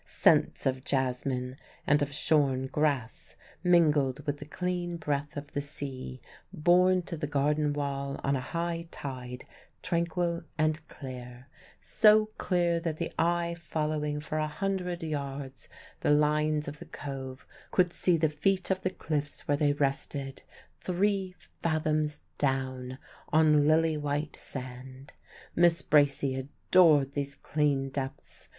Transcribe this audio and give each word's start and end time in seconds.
Scents 0.03 0.65
of 0.65 0.83
jasmine 0.83 1.57
and 1.85 2.01
of 2.01 2.11
shorn 2.11 2.65
grass 2.65 3.35
mingled 3.63 4.25
with 4.25 4.39
the 4.39 4.47
clean 4.47 4.97
breath 4.97 5.37
of 5.37 5.51
the 5.51 5.61
sea 5.61 6.19
borne 6.51 7.03
to 7.03 7.15
the 7.15 7.27
garden 7.27 7.71
wall 7.71 8.19
on 8.23 8.35
a 8.35 8.41
high 8.41 8.87
tide 8.89 9.43
tranquil 9.83 10.41
and 10.57 10.87
clear 10.87 11.47
so 11.79 12.29
clear 12.39 12.79
that 12.79 12.97
the 12.97 13.11
eye 13.19 13.53
following 13.55 14.19
for 14.19 14.39
a 14.39 14.47
hundred 14.47 15.03
yards 15.03 15.69
the 15.99 16.09
lines 16.09 16.67
of 16.67 16.79
the 16.79 16.85
cove 16.85 17.45
could 17.69 17.93
see 17.93 18.17
the 18.17 18.27
feet 18.27 18.71
of 18.71 18.81
the 18.81 18.89
cliffs 18.89 19.47
where 19.47 19.57
they 19.57 19.71
rested, 19.73 20.41
three 20.79 21.35
fathoms 21.61 22.21
down, 22.39 22.97
on 23.31 23.67
lily 23.67 23.97
white 23.97 24.35
sand. 24.39 25.13
Miss 25.55 25.83
Bracy 25.83 26.33
adored 26.33 27.11
these 27.11 27.35
clean 27.35 27.89
depths. 27.89 28.49